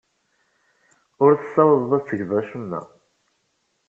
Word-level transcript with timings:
Ur 1.23 1.31
tessawḍed 1.35 1.91
ad 1.97 2.03
tged 2.07 2.31
acemma. 2.39 2.81